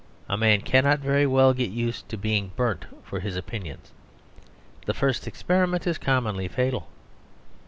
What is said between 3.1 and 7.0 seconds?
his opinions; the first experiment is commonly fatal.